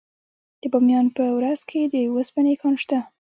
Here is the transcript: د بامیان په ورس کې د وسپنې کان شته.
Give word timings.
د 0.61 0.63
بامیان 0.73 1.05
په 1.15 1.23
ورس 1.37 1.61
کې 1.69 1.81
د 1.93 1.95
وسپنې 2.15 2.53
کان 2.61 2.75
شته. 2.81 2.97